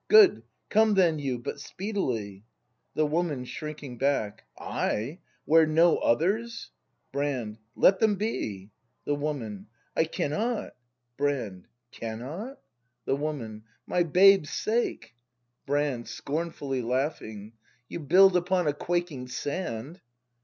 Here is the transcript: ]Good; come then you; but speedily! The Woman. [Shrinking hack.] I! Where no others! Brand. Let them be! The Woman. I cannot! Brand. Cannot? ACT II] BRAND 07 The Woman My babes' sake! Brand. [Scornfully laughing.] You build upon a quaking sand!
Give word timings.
]Good; 0.19 0.41
come 0.71 0.95
then 0.95 1.19
you; 1.19 1.37
but 1.37 1.59
speedily! 1.59 2.43
The 2.95 3.05
Woman. 3.05 3.45
[Shrinking 3.45 3.99
hack.] 3.99 4.43
I! 4.57 5.19
Where 5.45 5.67
no 5.67 5.97
others! 5.99 6.71
Brand. 7.11 7.59
Let 7.75 7.99
them 7.99 8.15
be! 8.15 8.71
The 9.05 9.13
Woman. 9.13 9.67
I 9.95 10.05
cannot! 10.05 10.75
Brand. 11.17 11.67
Cannot? 11.91 12.53
ACT 12.53 12.53
II] 12.53 12.53
BRAND 12.53 12.57
07 12.61 12.61
The 13.05 13.15
Woman 13.15 13.63
My 13.85 14.01
babes' 14.01 14.49
sake! 14.49 15.13
Brand. 15.67 16.07
[Scornfully 16.07 16.81
laughing.] 16.81 17.53
You 17.87 17.99
build 17.99 18.35
upon 18.35 18.65
a 18.65 18.73
quaking 18.73 19.27
sand! 19.27 20.01